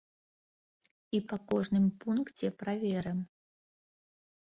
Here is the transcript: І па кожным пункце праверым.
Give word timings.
І 1.17 1.19
па 1.33 1.37
кожным 1.51 1.85
пункце 2.05 2.47
праверым. 2.63 3.19